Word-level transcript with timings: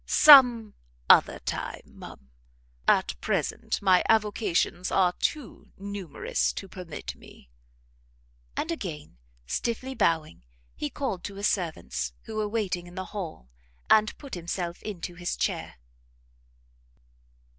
"Some 0.07 0.73
other 1.11 1.37
time, 1.37 1.83
ma'am; 1.85 2.31
at 2.87 3.13
present 3.21 3.79
my 3.83 4.03
avocations 4.09 4.89
are 4.89 5.13
too 5.13 5.69
numerous 5.77 6.51
to 6.53 6.67
permit 6.67 7.15
me." 7.15 7.51
And 8.57 8.71
again, 8.71 9.19
stiffly 9.45 9.93
bowing, 9.93 10.43
he 10.75 10.89
called 10.89 11.23
to 11.25 11.35
his 11.35 11.47
servants, 11.47 12.13
who 12.23 12.37
were 12.37 12.49
waiting 12.49 12.87
in 12.87 12.95
the 12.95 13.05
hall, 13.13 13.51
and 13.91 14.17
put 14.17 14.33
himself 14.33 14.81
into 14.81 15.13
his 15.13 15.37
chair. 15.37 15.75